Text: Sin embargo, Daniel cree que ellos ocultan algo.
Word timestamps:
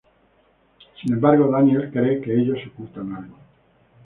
Sin 0.99 1.13
embargo, 1.13 1.51
Daniel 1.51 1.91
cree 1.91 2.19
que 2.21 2.33
ellos 2.35 2.57
ocultan 2.71 3.15
algo. 3.15 3.37